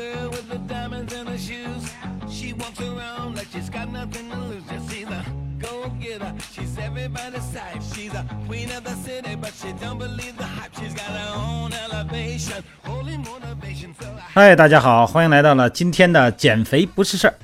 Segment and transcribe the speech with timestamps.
[0.00, 1.84] girl with the diamonds in her shoes.
[2.28, 4.64] She walks around like she's got nothing to lose.
[4.70, 5.22] Just she's a
[5.58, 6.32] go-getter.
[6.52, 7.82] She's everybody's type.
[7.92, 10.72] She's a queen of the city, but she don't believe the hype.
[10.78, 13.94] She's got her own elevation, holy motivation.
[14.00, 17.34] So I 嗨，大家好，欢迎来到了今天的减肥不是事儿。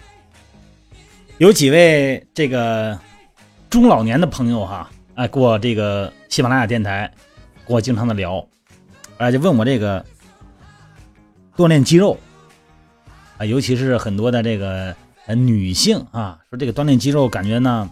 [1.38, 2.98] 有几位这个
[3.68, 7.12] 中老年的朋友哈，哎，给我这个喜马拉雅电台，
[7.66, 8.46] 跟我经常的聊，
[9.18, 10.02] 哎，就问我这个
[11.54, 12.18] 锻炼肌肉
[13.38, 14.94] 啊，尤其是很多的这个
[15.26, 17.88] 呃女性啊，说这个锻炼肌肉感觉呢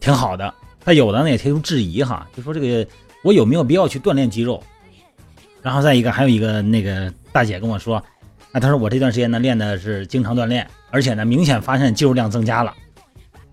[0.00, 0.52] 挺好的，
[0.84, 2.86] 但有的呢也提出质疑哈，就说这个
[3.22, 4.62] 我有没有必要去锻炼肌肉？
[5.62, 7.96] 然后再一个，还有一个那个大姐跟我说，
[8.52, 12.74] 啊，她说我这段时间呢练的是经常锻炼，而且呢明显发现肌肉量增加了。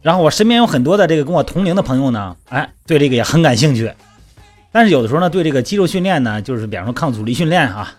[0.01, 3.89] 然后我身边有很多的这个跟我同龄的朋友呢，哎，对这个也很感兴趣。
[4.73, 7.93] 但是有的时候呢，对这个肌肉训练呢，就是比方说抗阻力训练啊，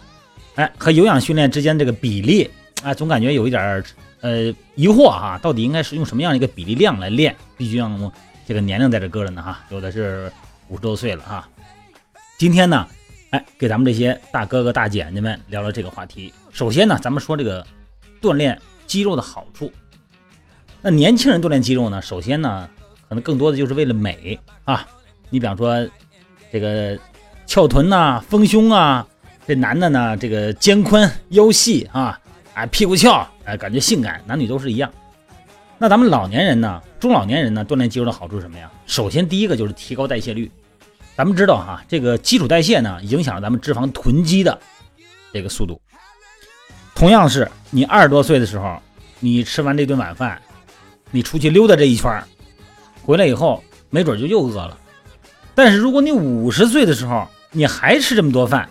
[0.56, 2.50] 哎，和有氧训练之间这个比例，
[2.82, 3.84] 哎，总感觉有一点儿
[4.20, 7.34] 呃疑惑哈，到底应该是用什么样的一个比例量来练？
[7.56, 8.12] 必须让
[8.46, 10.30] 这个年龄在这搁着呢哈，有的是
[10.68, 11.48] 五十多岁了哈。
[12.38, 12.86] 今天呢，
[13.30, 16.32] 哎，给咱们这些大哥哥大姐姐们聊聊这个话题。
[16.50, 17.64] 首先呢，咱们说这个
[18.20, 19.72] 锻炼肌肉的好处。
[20.80, 22.68] 那年轻人锻炼肌肉呢，首先呢，
[23.08, 24.84] 可能更多的就是为了美啊。
[25.30, 25.88] 你比方说
[26.50, 26.98] 这个
[27.46, 29.06] 翘臀呐、丰胸啊，
[29.46, 32.18] 这男的呢，这个肩宽腰细啊，
[32.54, 34.92] 哎屁股翘，哎感觉性感，男女都是一样。
[35.78, 38.70] 那咱们老年人呢，中老年人呢，锻炼肌肉的好处是什么呀？
[38.86, 40.50] 首先第一个就是提高代谢率。
[41.16, 44.58] 咱们知道哈，这个基础代谢呢，影响咱们脂肪囤积的
[45.32, 45.80] 这个速度。
[46.94, 48.80] 同样是你二十多岁的时候，
[49.18, 50.40] 你吃完这顿晚饭，
[51.10, 52.24] 你出去溜达这一圈儿，
[53.02, 54.78] 回来以后没准就又饿了。
[55.54, 58.68] 但是如果你五十岁的时候，你还吃这么多饭，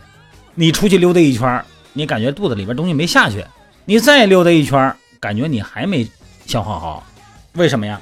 [0.55, 3.45] 你出去溜达一圈儿，你感觉肚子里边东西没下去，
[3.85, 6.07] 你再溜达一圈，感觉你还没
[6.45, 7.05] 消化好，
[7.53, 7.99] 为什么呀？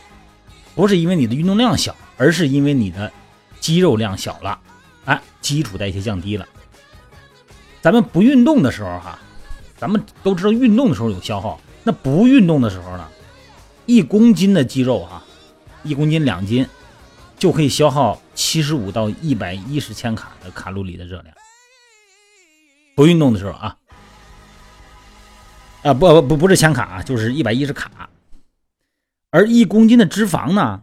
[0.76, 3.12] 不是因为你的运动量小，而是因为你的
[3.60, 4.60] 肌肉量小了，
[5.06, 6.48] 哎，基础代谢降低了。
[7.82, 9.18] 咱们不运动的时候哈，
[9.78, 13.08] 咱们都知道运动的时候有消耗，那不运动的时候呢，
[13.86, 15.24] 一公斤的肌肉哈，
[15.84, 16.68] 一公斤两斤，
[17.38, 21.34] 就可以消耗七十五到一百一十千卡的卡路里的热量。
[22.96, 23.78] 不运动的时候啊，
[25.84, 28.10] 啊不不不不是千卡啊，就是一百一十卡。
[29.32, 30.82] 而一公斤的脂肪呢，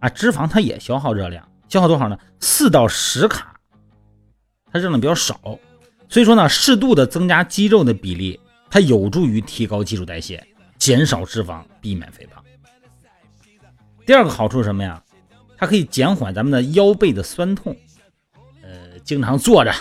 [0.00, 2.18] 啊脂肪它也消耗热量，消耗多少呢？
[2.40, 3.54] 四到十卡，
[4.72, 5.38] 它热量比较少。
[6.08, 8.40] 所以说呢，适度的增加肌肉的比例，
[8.70, 10.44] 它有助于提高基础代谢，
[10.78, 12.42] 减少脂肪，避免肥胖。
[14.06, 15.02] 第二个好处是什么呀？
[15.56, 17.76] 它可以减缓咱们的腰背的酸痛。
[18.62, 19.72] 呃，经常坐着，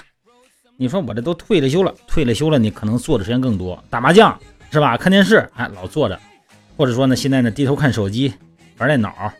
[0.78, 4.38] 你说我这都退了休了，退了休了，你可能坐的时间更多，打麻将
[4.72, 4.98] 是吧？
[4.98, 6.20] 看电视，哎，老坐着，
[6.76, 8.34] 或者说呢，现在呢低头看手机，
[8.78, 9.32] 玩电脑，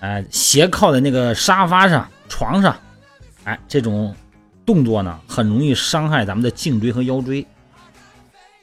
[0.00, 2.76] 哎，斜靠在那个沙发上、床上，
[3.44, 4.14] 哎，这种。
[4.66, 7.46] 动作呢，很容易伤害咱们的颈椎和腰椎。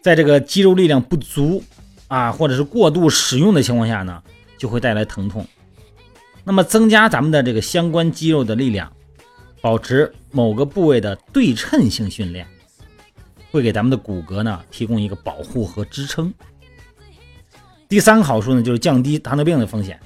[0.03, 1.63] 在这个肌肉力量不足
[2.07, 4.21] 啊，或者是过度使用的情况下呢，
[4.55, 5.43] 就会带来疼痛。
[6.43, 8.93] 那么，增加咱们的这个相关肌肉的力量，
[9.61, 12.45] 保持某个部位的对称性训练，
[13.51, 16.33] 会给咱们的骨骼呢提供一个保护和支撑。
[17.87, 19.97] 第三个好处呢，就是降低糖尿病的风险。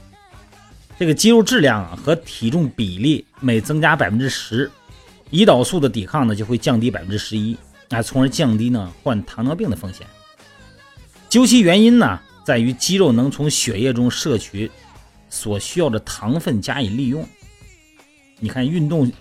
[1.00, 4.70] 这个肌肉质量和体重比例每增加百分之十。
[5.32, 7.58] 胰岛素的抵抗呢就会降低百分之十一，
[7.90, 10.06] 啊，从而降低呢患糖尿病的风险。
[11.28, 14.70] 究其原因呢，在于肌肉能从血液中摄取
[15.28, 17.28] 所需要的糖分加以利用。
[18.40, 19.12] 你看运动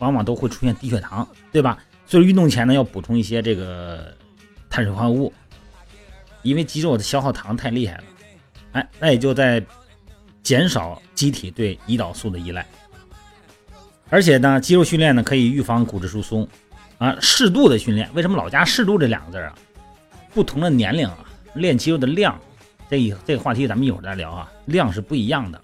[0.00, 1.78] 往往都会出现低血糖，对吧？
[2.04, 4.12] 所以运动前呢要补充一些这个
[4.68, 5.32] 碳水化合物，
[6.42, 8.04] 因为肌肉的消耗糖太厉害了，
[8.72, 9.64] 哎，那也就在
[10.42, 12.66] 减少机体对胰岛素的依赖。
[14.08, 16.48] 而且呢，肌肉训练呢可以预防骨质疏松，
[16.98, 18.10] 啊，适度的训练。
[18.12, 19.54] 为什么老加“适度”这两个字啊？
[20.34, 21.18] 不同的年龄啊，
[21.54, 22.36] 练肌肉的量，
[22.88, 25.60] 这一这个话题咱们一会儿再聊啊，量是不一样的。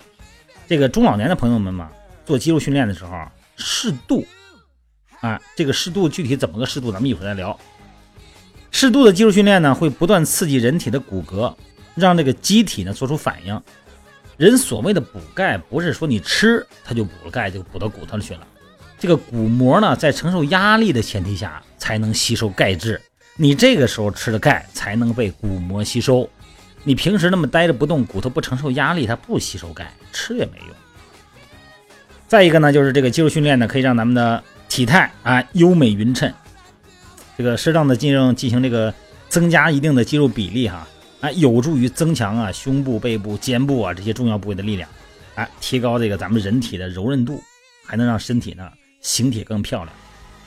[0.68, 1.90] 这个中老年的朋友们嘛，
[2.24, 3.20] 做肌肉训练的时候，
[3.56, 4.26] 适度，
[5.20, 7.58] 啊，这个适度具体怎么个适度，咱们一会儿再聊。
[8.70, 11.54] 适度的肌肉训练呢，会不断刺激人体的骨骼，
[11.94, 13.60] 让这个机体呢做出反应。
[14.36, 18.46] 人所谓的补钙，不是说你吃它就补了钙，就补到骨头里去了。
[18.98, 23.00] 这个骨膜呢，在承受压力的前提下，才能吸收钙质。
[23.36, 26.28] 你这个时候吃的钙，才能被骨膜吸收。
[26.84, 30.68] 你平时那么待着不动，骨头不承受压力，它不吸收钙，吃也没用。
[32.28, 36.32] 再一个呢，就是这个肌肉训练呢，可以让咱们的体态啊优美匀称。
[37.38, 38.92] 这个适当的进行进行这个
[39.28, 40.88] 增加一定的肌肉比例哈，
[41.20, 44.88] 啊，有助于增强啊胸部、背部、肩部啊这些重要部位的力量，
[45.36, 47.40] 哎，提高这个咱们人体的柔韧度，
[47.84, 48.68] 还能让身体呢
[49.00, 49.94] 形体更漂亮。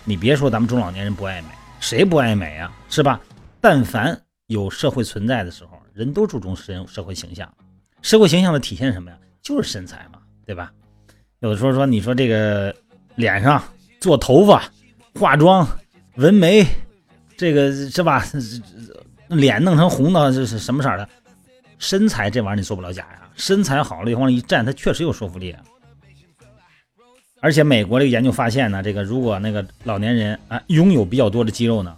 [0.04, 1.48] 你别说咱们中老年人不爱美，
[1.80, 2.72] 谁不爱美啊？
[2.90, 3.22] 是吧？
[3.62, 7.48] 但凡有社会存在的时候，人都注重身社会形象。
[8.02, 9.18] 社会形象的体现什么呀？
[9.42, 10.72] 就是身材嘛，对吧？
[11.40, 12.74] 有的时候说，你说这个
[13.16, 13.64] 脸上
[14.00, 14.64] 做头发、
[15.16, 15.68] 化妆、
[16.16, 16.66] 纹眉，
[17.38, 18.26] 这个是吧？
[19.30, 21.08] 脸弄成红的，这是什么色的？
[21.78, 23.30] 身材这玩意儿你做不了假呀。
[23.36, 25.56] 身材好了，往那一站，它确实有说服力。
[27.40, 31.96] 而且美国这个研究发现呢，这个如果那个老年人啊拥有比较多的肌肉呢，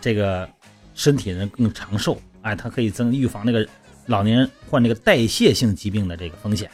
[0.00, 0.48] 这个
[0.94, 3.68] 身体呢更长寿，哎，它可以增预防那个
[4.06, 6.70] 老年人患这个代谢性疾病的这个风险。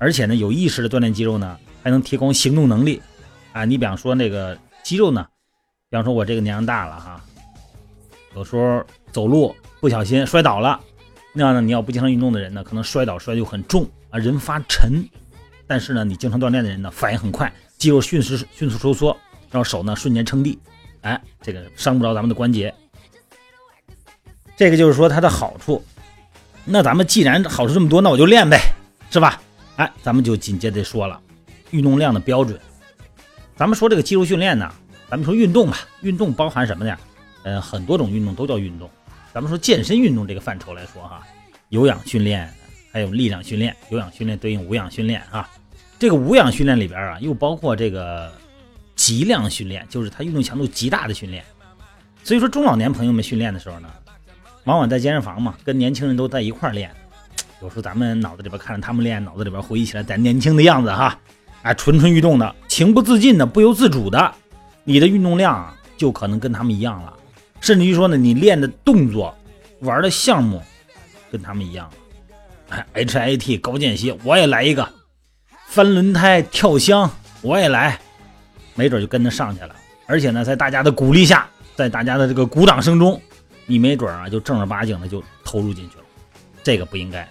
[0.00, 3.00] 而且呢，有意识的锻炼肌肉呢，还能提高行动能力。
[3.52, 5.26] 啊，你比方说那个肌肉呢，
[5.90, 7.22] 比方说我这个年龄大了哈，
[8.34, 8.82] 有时候
[9.12, 10.80] 走路不小心摔倒了，
[11.34, 15.04] 那样呢，你要不经常运动的人呢，可能摔倒摔就很重啊，人发沉。
[15.66, 19.14] 但是呢，你经常锻炼的人呢，反应很快，肌肉迅速迅速收缩，
[19.50, 20.58] 然后手呢瞬间撑地，
[21.02, 22.74] 哎，这个伤不着咱们的关节。
[24.56, 25.84] 这个就是说它的好处。
[26.64, 28.60] 那咱们既然好处这么多，那我就练呗，
[29.10, 29.40] 是吧？
[29.80, 31.18] 哎，咱们就紧接着说了，
[31.70, 32.60] 运动量的标准。
[33.56, 34.70] 咱们说这个肌肉训练呢，
[35.08, 36.94] 咱们说运动吧，运动包含什么呢？
[37.44, 38.90] 呃，很多种运动都叫运动。
[39.32, 41.26] 咱们说健身运动这个范畴来说哈，
[41.70, 42.52] 有氧训练，
[42.92, 45.48] 还有力量训练，有氧训练对应无氧训练啊。
[45.98, 48.30] 这个无氧训练里边啊，又包括这个
[48.96, 51.42] 极量训练，就是它运动强度极大的训练。
[52.22, 53.88] 所以说，中老年朋友们训练的时候呢，
[54.64, 56.94] 往往在健身房嘛，跟年轻人都在一块练。
[57.62, 61.18] 有时候咱们脑子里边看着他们练，脑子里边回忆起来咱年轻的样子哈，
[61.62, 64.34] 哎，蠢蠢欲动的，情不自禁的，不由自主的，
[64.82, 67.12] 你的运动量就可能跟他们一样了。
[67.60, 69.36] 甚至于说呢，你练的动作、
[69.80, 70.62] 玩的项目
[71.30, 71.90] 跟他们一样。
[72.70, 74.88] 哎，H I T 高间歇，我也来一个。
[75.66, 77.10] 翻轮胎、跳箱，
[77.42, 78.00] 我也来，
[78.74, 79.76] 没准就跟着上去了。
[80.06, 81.46] 而且呢，在大家的鼓励下，
[81.76, 83.20] 在大家的这个鼓掌声中，
[83.66, 86.04] 你没准啊就正儿八经的就投入进去了。
[86.62, 87.28] 这个不应该。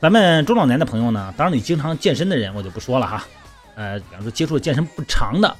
[0.00, 3.26] 咱们中老年的朋友呢，当然你经常健身的人，我就不说了哈。
[3.74, 5.56] 呃，比方说接触健身不长的，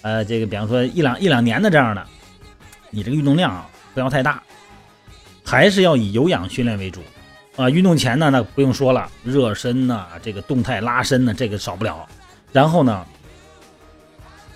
[0.00, 2.06] 呃，这个比方说一两一两年的这样的，
[2.90, 4.42] 你这个运动量啊不要太大，
[5.44, 7.02] 还是要以有氧训练为主。
[7.56, 12.08] 啊，运动前呢，那不用说了，热身呢，这个动态拉伸呢，这个少不了。
[12.50, 13.04] 然后呢，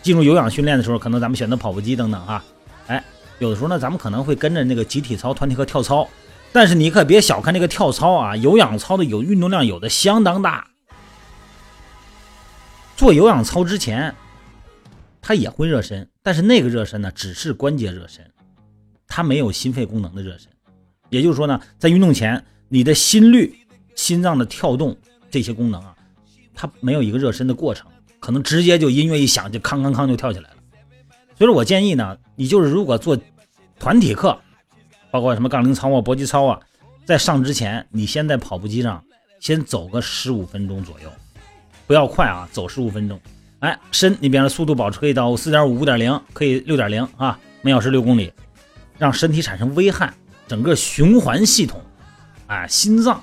[0.02, 2.42] 进入有氧训练的时候，可能咱们选择跑步机等等哈。
[2.86, 3.04] 哎，
[3.38, 6.08] 有的时候呢，咱们可能会跟着那个集体操、团体课跳操，
[6.52, 10.68] 但是你可别小看这个跳操啊，有氧操的有运动量有的相当大。
[12.96, 14.14] 做有氧操之前，
[15.20, 18.28] 他也会热身，但是那个热身呢，只是关节热身，
[19.06, 20.48] 它没有心肺功能的热身。
[21.10, 22.44] 也就是说呢，在运动前。
[22.70, 23.56] 你的心率、
[23.94, 24.94] 心脏的跳动
[25.30, 25.96] 这些功能啊，
[26.54, 27.90] 它没有一个热身的过程，
[28.20, 30.56] 可能直接就音乐一响就康康康就跳起来了。
[31.38, 33.18] 所以说我建议呢，你就是如果做
[33.78, 34.38] 团体课，
[35.10, 36.60] 包括什么杠铃操啊、搏击操啊，
[37.04, 39.02] 在上之前，你先在跑步机上
[39.40, 41.10] 先走个十五分钟左右，
[41.86, 43.20] 不要快啊，走十五分钟。
[43.60, 48.32] 哎，身你比方说速度保持可以到四点五、五点零，可以六点零啊，每小时六公里，
[48.98, 50.14] 让身体产生微汗，
[50.46, 51.80] 整个循环系统。
[52.46, 53.22] 啊，心脏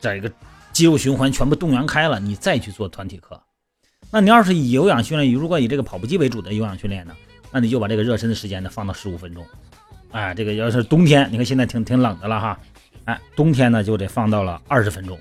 [0.00, 0.30] 这个
[0.72, 3.40] 肌肉循环全部动员开了，你再去做团体课。
[4.10, 7.14] 那你要是以有氧训练，如果以这个跑步机为主的有氧训练呢，
[7.50, 9.44] 那你就把这个热身的时间呢放到十五分钟。
[10.14, 12.56] 哎，这个要是冬天，你看现在挺挺冷的了哈，
[13.06, 15.18] 哎，冬天呢就得放到了二十分钟。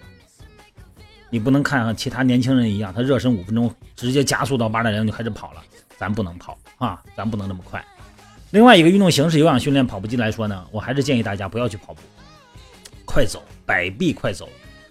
[1.31, 5.63] 你不能看和其他年轻人一样，他热身五分钟直接加速到八点零就开始跑了，
[5.97, 7.83] 咱不能跑啊，咱不能那么快。
[8.51, 12.01] 另外一个运动形式有氧训练跑步机来说呢，我还是建议大家不要去跑步。
[13.03, 14.47] 快走，摆臂快走，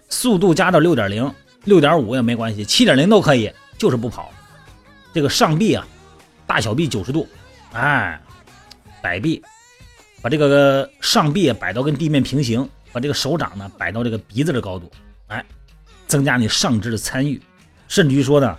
[0.09, 1.33] 速度加到六点零、
[1.63, 4.29] 六点五也没关系，七点零都可以，就是不跑。
[5.13, 5.87] 这个上臂啊，
[6.45, 7.25] 大小臂九十度，
[7.71, 8.21] 哎，
[9.01, 9.41] 摆臂，
[10.23, 14.89] 把这个上臂摆到跟地面平行，把这个手掌呢摆到这个鼻子的高度，
[15.27, 15.43] 哎，
[16.07, 17.41] 增加你上肢的参与，
[17.89, 18.57] 甚至于说呢，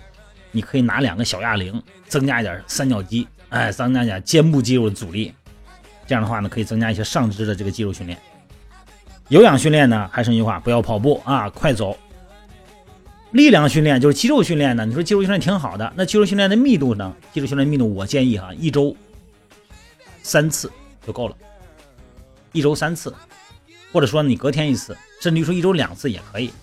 [0.51, 5.33] 你可以拿两个小哑铃，增加一点三角肌，哎，增加一点肩部肌肉的阻力，
[6.05, 8.15] 这样的话呢，可以增加一些上肢的这个肌肉训练。
[9.29, 11.97] 有氧训练呢，还是那句话，不要跑步啊，快走。
[13.31, 14.85] 力量训练就是肌肉训练呢。
[14.85, 17.11] 你说肌肉训练挺好的，那肌肉训练的密度呢？
[17.33, 18.95] 肌肉训练密度，我建议哈，一周
[20.21, 20.71] 三次
[21.05, 21.35] 就够了。
[22.55, 23.13] 一周三次，
[23.91, 26.53] 或者说你隔天一次，甚至于说一周两次也可以。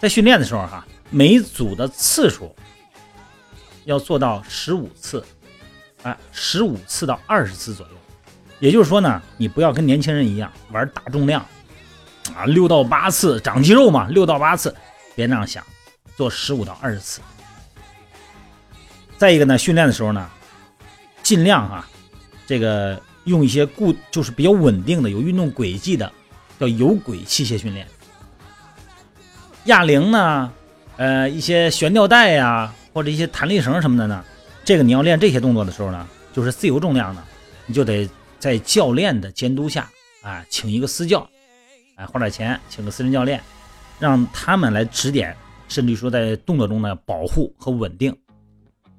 [0.00, 2.56] 在训练的时候哈，每组的次数
[3.84, 5.22] 要做到十五次，
[6.04, 7.92] 哎，十五次到二十次左右。
[8.60, 11.44] 也就是说呢，你不要跟年轻人一样玩大重量
[12.34, 14.74] 啊，六到八次长肌肉嘛，六到八次，
[15.14, 15.62] 别那样想，
[16.16, 17.20] 做十五到二十次。
[19.18, 20.30] 再一个呢，训练的时候呢，
[21.22, 21.86] 尽量哈，
[22.46, 26.10] 这个用一些固就是比较稳定的、有运动轨迹的，
[26.58, 27.86] 叫有轨器械训练。
[29.66, 30.52] 哑铃呢，
[30.96, 34.24] 呃，一些悬吊带呀，或者一些弹力绳什么的呢，
[34.64, 37.22] 这个你要练这些动作的时候呢，就是自由重量的，
[37.66, 39.90] 你就得在教练的监督下，
[40.22, 41.28] 啊，请一个私教，
[41.96, 43.42] 哎，花点钱请个私人教练，
[43.98, 45.36] 让他们来指点，
[45.68, 48.16] 甚至说在动作中呢保护和稳定。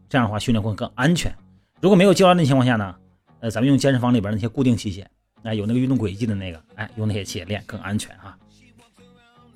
[0.09, 1.33] 这样的话，训练会更安全。
[1.79, 2.95] 如果没有教练的情况下呢，
[3.39, 5.05] 呃，咱们用健身房里边那些固定器械，
[5.43, 8.37] 哎，有那个运动轨迹的那个，哎，用那些器械练更安全啊。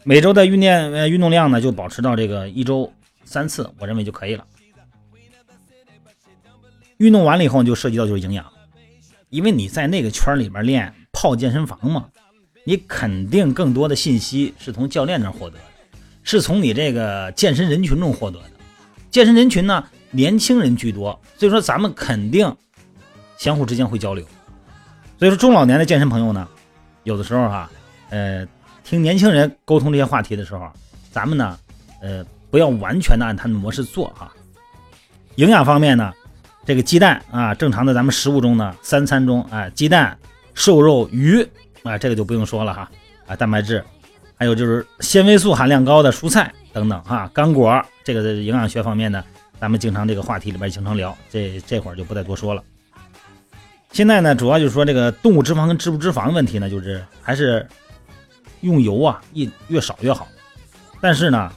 [0.04, 2.92] 每周的运练呃运动量呢，就保持到这个一周
[3.24, 4.46] 三次，我认为就可以了。
[6.98, 8.46] 运动完了以后，就涉及到就是营养，
[9.30, 12.08] 因为你在那个圈里边练，泡健身房嘛，
[12.64, 15.64] 你肯定更多的信息是从教练那获得的，
[16.24, 18.52] 是从你这个健身人群中获得的。
[19.10, 19.88] 健身人群呢？
[20.14, 22.54] 年轻人居多，所以说咱们肯定
[23.42, 24.24] 相互之间会交流。
[25.18, 26.48] 所以说中老年的健身朋友呢，
[27.06, 27.68] 有的时候哈，
[28.12, 28.48] 呃，
[28.84, 30.72] 听年轻人沟通这些话题的时候，
[31.12, 31.58] 咱们呢，
[32.04, 34.32] 呃，不要完全的按他的模式做哈。
[35.38, 36.14] 营养方面呢，
[36.68, 40.16] 这个鸡蛋啊，正常的咱们食物中呢，三餐中啊，鸡蛋、
[40.54, 41.42] 瘦肉、鱼
[41.82, 42.92] 啊，这个就不用说了哈
[43.26, 43.84] 啊，蛋白质，
[44.38, 49.24] 还有就是纤维素含量高的蔬菜等等哈，干果，这个在营养学方面呢。
[49.60, 52.64] 咱们经常这个话题里边经常聊，这这会儿就不再多说了。
[53.92, 57.68] 现在呢，主要就是说这个动物脂肪跟植物脂肪的问题呢，就是还是
[58.62, 60.28] 用油啊，一越少越好。
[61.02, 61.52] 但是呢，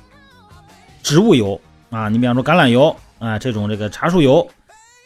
[1.03, 1.61] 植物油
[1.91, 4.47] 啊，你比方说橄榄油啊，这种这个茶树油，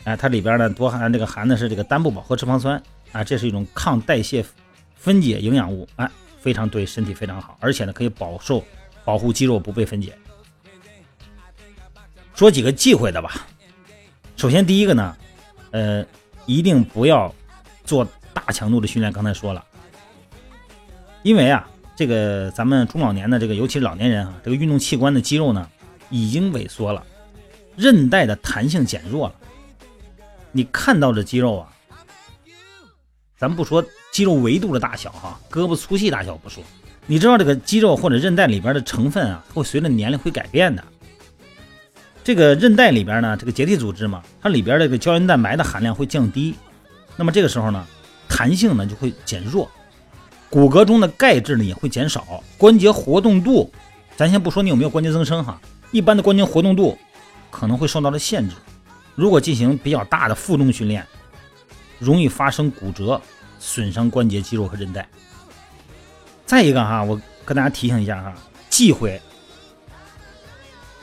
[0.05, 2.83] 哎，它里边呢多含这个含的是这个单不饱和脂肪酸
[3.13, 4.45] 啊，这是一种抗代谢
[4.97, 8.65] 分解营养物，哎，非常对身体非常好，而且呢可以保受
[9.05, 10.15] 保护肌肉不被分解。
[12.35, 13.47] 说几个忌讳的吧。
[14.37, 15.17] 首先，第一个呢，
[15.73, 16.07] 呃，
[16.49, 17.33] 一定不要
[17.85, 19.13] 做大强度的训练。
[19.13, 19.63] 刚才说了，
[21.23, 25.69] 因为啊，这个咱们中老年的这个，尤其是老年人啊，这个运动器官的肌肉呢
[26.09, 27.05] 已经萎缩了，
[27.77, 29.35] 韧带的弹性减弱了。
[30.51, 31.69] 你看到的肌肉啊，
[33.37, 36.65] 咱不说肌肉维度的大小哈，胳膊粗细大小不说，
[37.07, 40.83] 你知道这个肌肉或者韧带里边的成分啊，会随着年龄会改变的。
[42.29, 46.55] 这个韧带里边呢，这个结缔组织嘛，它里边这个胶原蛋白的含量会降低，
[47.17, 47.87] 那么这个时候呢，
[48.29, 49.67] 弹性呢就会减弱，
[50.51, 53.73] 骨骼中的钙质呢也会减少，关节活动度，
[54.15, 55.59] 咱先不说你有没有关节增生哈，
[55.91, 56.99] 一般的关节活动度
[57.51, 58.55] 可能会受到了限制。
[59.15, 61.07] 如果进行比较大的负重训练，
[61.99, 63.19] 容易发生骨折，
[63.59, 65.09] 损伤关节、肌肉和韧带。
[66.45, 68.35] 再一个哈，我跟大家提醒一下哈，
[68.69, 69.19] 忌讳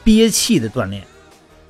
[0.04, 1.04] 憋气的锻炼。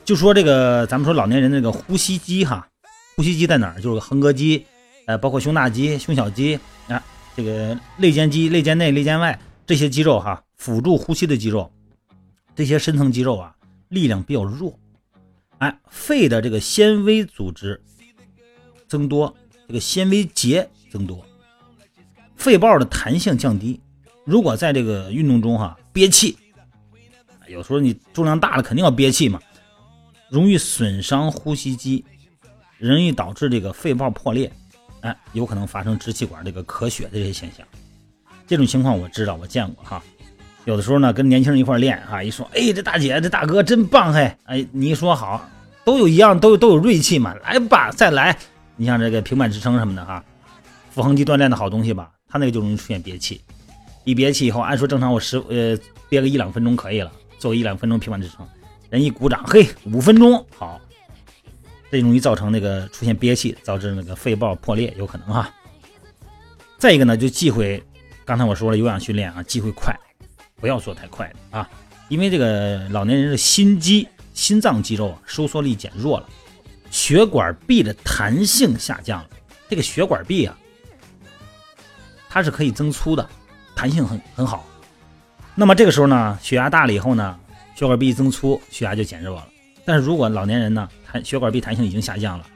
[0.06, 2.68] 就说这个，咱们说老年人那个呼吸肌哈，
[3.16, 3.82] 呼吸肌在哪儿？
[3.82, 4.64] 就是横膈肌，
[5.08, 7.04] 呃，包括胸大肌、胸小肌啊，
[7.36, 11.72] 这个肋间肌、肋间内、肋间外这些肌肉哈，辅助呼吸的肌肉，
[12.56, 13.56] 这些深层肌肉啊，
[13.90, 14.78] 力量比较弱。
[15.58, 17.82] 哎，肺的这个纤维组织
[18.88, 19.36] 增多，
[19.68, 21.26] 这个纤维结增多，
[22.36, 23.82] 肺泡的弹性降低。
[24.24, 26.38] 如果在这个运动中哈憋气，
[27.48, 29.40] 有时候你重量大了，肯定要憋气嘛。
[30.30, 32.04] 容易损伤呼吸肌，
[32.78, 34.52] 容易导致这个肺泡破裂，
[35.02, 37.66] 哎，有可能发生支气管这个咳血的这些现象。
[38.48, 40.02] 这种情况我知道，我见过哈。
[40.66, 45.48] 有的时候呢，跟年轻人一块练啊，一说，哎，这大姐这大哥真棒嘿，哎，你一说好，
[45.84, 48.36] 都有一样，都都有锐气嘛，来吧，再来。
[48.76, 50.24] 你像这个平板支撑什么的哈，
[50.90, 53.42] 腹横肌锻炼的好东西吧，他那个就容易出现憋气。
[54.04, 55.78] 一憋气以后，按说正常我十呃
[56.10, 58.48] 憋个一两分钟可以了，做个一两分钟平板支撑。
[58.96, 60.80] 人一鼓掌，嘿，五分钟好，
[61.92, 65.54] 这容易造成那个出现憋气，导致那个肺泡破裂，有可能哈。
[66.78, 67.84] 再一个呢，就忌讳，
[68.24, 69.94] 刚才我说了有氧训练啊，忌讳快，
[70.62, 71.70] 不要做太快啊，
[72.08, 76.30] 因为这个老年人的心肌、心脏肌肉啊收缩力减弱了，
[76.90, 79.30] 血管壁的弹性下降了。
[79.68, 80.58] 这个血管壁啊，
[82.30, 83.30] 它是可以增粗的，
[83.76, 84.66] 弹性很很好。
[85.54, 87.38] 那么这个时候呢，血压大了以后呢？
[87.76, 89.48] 血管壁增粗，血压就减弱了。
[89.84, 92.48] 但是如果老年人呢，弹血管壁弹性已经下降了，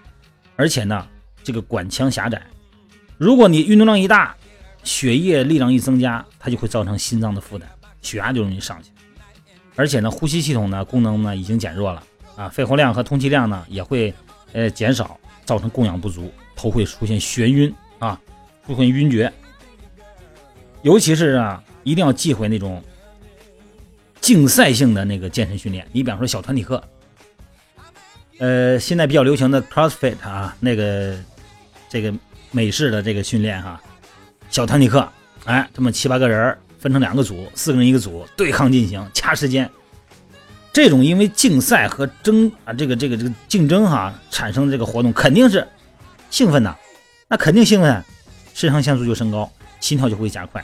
[0.55, 1.05] 而且呢，
[1.43, 2.41] 这个管腔狭窄，
[3.17, 4.35] 如果你运动量一大，
[4.83, 7.67] 血液力量一增加，它就会造成心脏的负担，
[8.01, 8.89] 血压就容易上去。
[9.75, 12.01] 而且呢，呼吸系统呢功能呢已经减弱了
[12.35, 14.13] 啊，肺活量和通气量呢也会
[14.53, 18.19] 呃减少，造成供氧不足，头会出现眩晕啊，
[18.65, 19.31] 出现晕厥。
[20.81, 22.81] 尤其是啊，一定要忌讳那种
[24.29, 25.83] 竞赛性的那个健身训练。
[25.91, 26.83] 你比方说小团体课，
[28.37, 31.17] 呃，现在比较流行的 CrossFit 啊，那个
[31.89, 32.13] 这个
[32.51, 33.81] 美式的这个训练哈，
[34.51, 35.09] 小团体课，
[35.45, 39.67] 哎，这么七八个人分成两个组，四个人一个组对抗进行，掐时间。
[40.71, 45.67] 这种因为竞赛和争啊，这个这个这个竞争哈产生的这个活动，肯定是
[46.29, 46.77] 兴奋的，
[47.27, 48.05] 那肯定兴奋，
[48.53, 50.63] 肾上腺素就升高，心跳就会加快，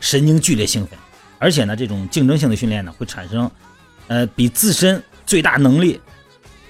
[0.00, 0.98] 神经剧烈兴奋，
[1.38, 3.50] 而且呢，这种竞争性的训练呢，会产生
[4.08, 6.00] 呃比自身最大能力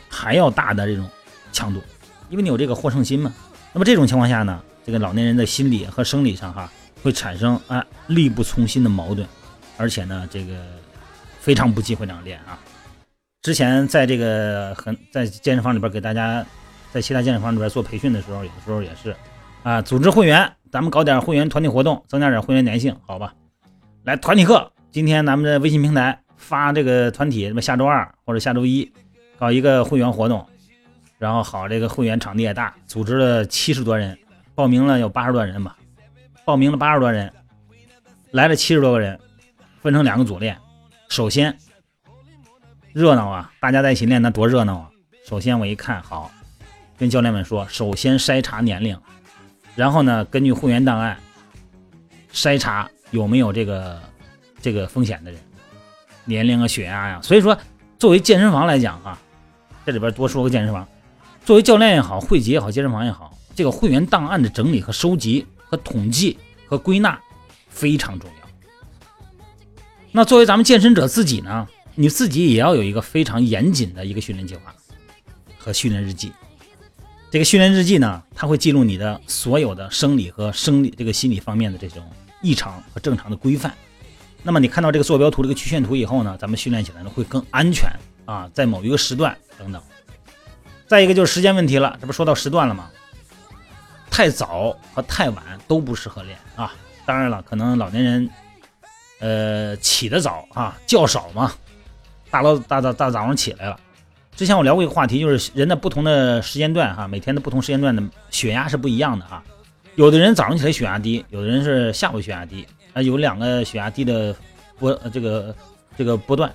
[0.09, 1.09] 还要大的这种
[1.53, 1.83] 强度，
[2.29, 3.33] 因为你有这个获胜心嘛。
[3.73, 6.71] 那么这种情况下呢，这个老年人的心理和生理上哈
[7.03, 9.27] 会产生啊力不从心的矛盾，
[9.77, 10.55] 而且呢，这个
[11.41, 12.59] 非常不忌讳这样练啊。
[13.43, 16.45] 之前在这个很在健身房里边给大家，
[16.93, 19.15] 在其他健身房里边做培训的时候，有的时候也是，
[19.63, 23.35] 啊，组织会员，咱们搞点会员团体活动，增加点会员粘性，好吧？
[24.07, 28.89] 来团体课，今天咱们的微信平台发这个团体，什么下周二或者下周一
[29.37, 30.47] 搞一个会员活动，
[31.19, 34.17] 然后好，这个会员场地也大，组织了七十多人，
[34.55, 35.77] 报名了有八十多人吧，
[36.45, 37.33] 报名了八十多人，
[38.31, 39.19] 来了七十多个人，
[39.83, 40.57] 分成两个组练，
[41.09, 41.59] 首先。
[42.93, 43.53] 热闹啊！
[43.61, 44.91] 大家在一起练，那多热闹啊！
[45.27, 46.31] 首先我一看，好，
[46.97, 48.99] 跟教练们说，首先筛查年龄，
[49.75, 51.19] 然后呢，根据会员档案
[52.33, 54.01] 筛查有没有这个
[54.61, 55.41] 这个风险的人，
[56.25, 57.21] 年龄啊、血压呀。
[57.23, 57.59] 所以说，
[57.99, 59.19] 作为健身房来讲啊，
[59.85, 60.87] 这里边多说个健身房，
[61.45, 67.21] 作为教练也好，会籍也好，健身房也好，这个会员档案的整理和收集和统计和归纳
[67.69, 68.47] 非常重要。
[70.13, 71.67] 那作为咱们健身者自己呢？
[71.99, 74.75] 你自己也要有一个非常严谨的一个训练计划
[75.57, 76.31] 和训练日记。
[77.31, 82.05] 这个训练日记呢，它会记录你的所有的生理和生理这个心理方面的这种
[82.41, 83.73] 异常和正常的规范。
[84.43, 87.91] 那么你看到这个坐标图、这个曲线图以后呢，咱们训练起来呢会更安全
[88.25, 89.83] 啊，在某一个时段等等。
[90.87, 92.89] 再一个就是时间问题了，这不说到时段了吗？
[94.09, 96.73] 太早和太晚都不适合练啊。
[97.05, 98.31] 当然了，可能老年人
[99.19, 101.53] 呃起得早啊，觉少嘛。
[102.31, 103.79] 大老大早大早上起来了，
[104.37, 109.43] 之前我聊过一个话题，就是人的不同的时间段哈，每天的不同时间段的血压是不一样的啊。
[109.97, 114.37] 有的人早上起来血压低，有的人是下午血压低，啊，有两个血压低的
[114.79, 115.55] 波这个
[115.97, 116.53] 这个波段。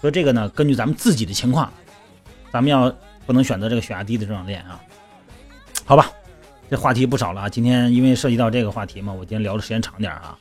[0.00, 1.70] 所以这个呢，根据咱们自己的情况，
[2.52, 2.90] 咱们要
[3.26, 4.80] 不能选择这个血压低的这种练啊。
[5.84, 6.10] 好吧，
[6.70, 7.50] 这话题不少了。
[7.50, 10.38] 今天因为涉及到这个话题嘛，我今天聊的时间长点啊。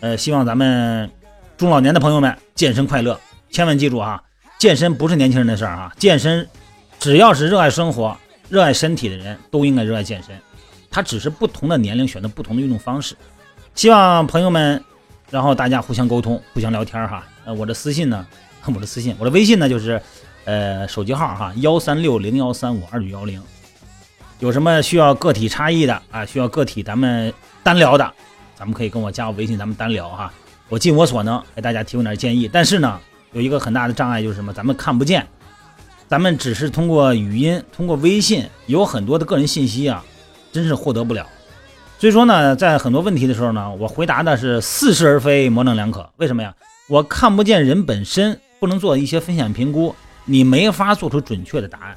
[0.00, 1.10] 呃，希望咱们
[1.56, 3.18] 中老年的朋友们健身快乐。
[3.50, 4.22] 千万记住啊，
[4.58, 5.92] 健身不是年轻人的事儿啊！
[5.98, 6.46] 健身，
[7.00, 8.16] 只要是热爱生活、
[8.48, 10.38] 热爱身体的人都应该热爱健身。
[10.90, 13.16] 它只是不同的年龄选择不同的运动方式。
[13.74, 14.82] 希望朋友们，
[15.30, 17.24] 然后大家互相沟通、互相聊天哈。
[17.44, 18.26] 呃，我的私信呢，
[18.66, 20.02] 我的私信，我的微信呢就是，
[20.44, 23.40] 呃，手机号哈，幺三六零幺三五二九幺零。
[24.40, 26.26] 有什么需要个体差异的啊？
[26.26, 28.12] 需要个体咱们单聊的，
[28.56, 30.32] 咱们可以跟我加我微信，咱们单聊哈。
[30.68, 33.00] 我尽我所能给大家提供点建议，但是呢。
[33.32, 34.52] 有一个很大的障碍就是什么？
[34.52, 35.24] 咱们看不见，
[36.08, 40.04] 咱们只是通过语音、通过微信，有很多的个人信息啊，
[40.52, 41.26] 真是获得不了。
[41.98, 46.08] 所以说呢，在很多问题的时候呢，我回答的是似是而非、模棱两可。
[46.16, 46.54] 为什么呀？
[46.88, 51.96] 我看不见人本身，不能做一些风险评估，你没法做出准确的答案。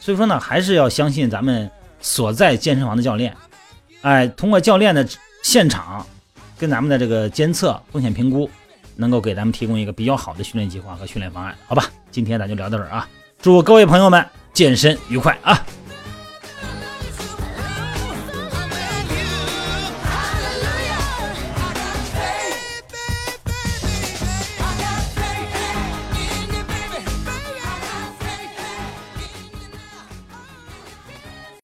[0.00, 3.36] 所以说呢，还是要相信咱们所在健身房的教练，
[4.02, 5.06] 哎，通过教练的
[5.42, 6.06] 现场
[6.58, 8.50] 跟咱们的这个监测、风险评估。
[8.94, 11.86] 能够给咱们提供一个比较好的训练计划和训练方案，好吧？
[12.10, 13.08] 今天咱就聊到这儿啊！
[13.40, 15.58] 祝各位朋友们健身愉快啊！